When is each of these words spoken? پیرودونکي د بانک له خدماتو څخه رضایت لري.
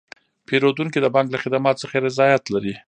پیرودونکي 0.47 0.99
د 1.01 1.07
بانک 1.15 1.27
له 1.31 1.37
خدماتو 1.43 1.81
څخه 1.83 1.95
رضایت 2.07 2.43
لري. 2.53 2.73